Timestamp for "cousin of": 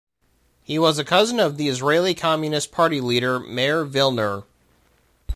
1.05-1.57